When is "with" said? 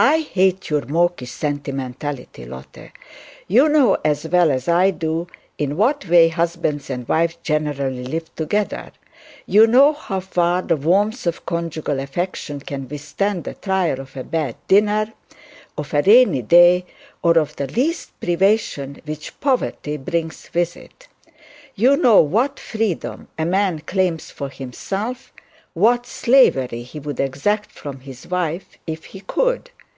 20.54-20.76